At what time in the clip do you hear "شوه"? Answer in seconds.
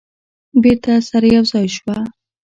1.75-1.97